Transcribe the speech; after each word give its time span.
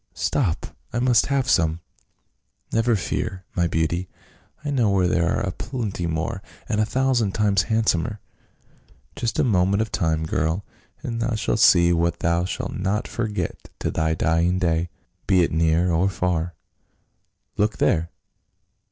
Stop, 0.15 0.75
I 0.91 0.97
must 0.97 1.27
have 1.27 1.47
some 1.47 1.79
!""Never 2.73 2.95
fear, 2.95 3.45
my 3.55 3.67
beauty, 3.67 4.09
I 4.65 4.71
know 4.71 4.89
where 4.89 5.07
there 5.07 5.27
are 5.29 5.41
a 5.41 5.51
plenty 5.51 6.07
more, 6.07 6.41
and 6.67 6.81
a 6.81 6.87
thousand 6.87 7.33
times 7.33 7.61
handsomer. 7.69 8.19
Just 9.15 9.37
a 9.37 9.43
moment 9.43 9.79
of 9.83 9.91
time, 9.91 10.25
girl, 10.25 10.65
and 11.03 11.21
thou 11.21 11.35
shalt 11.35 11.59
see 11.59 11.93
what 11.93 12.21
thou 12.21 12.45
shalt 12.45 12.73
not 12.73 13.07
forget 13.07 13.69
to 13.77 13.91
thy 13.91 14.15
dying 14.15 14.57
day— 14.57 14.89
be 15.27 15.43
it 15.43 15.51
near 15.51 15.91
or 15.91 16.09
far. 16.09 16.55
Look 17.55 17.77
there 17.77 18.09